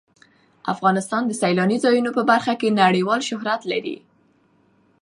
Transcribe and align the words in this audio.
افغانستان 0.73 1.23
د 1.27 1.31
سیلانی 1.41 1.77
ځایونه 1.85 2.09
په 2.17 2.21
برخه 2.29 2.53
کې 2.59 2.77
نړیوال 2.83 3.21
شهرت 3.29 3.61
لري. 3.71 3.97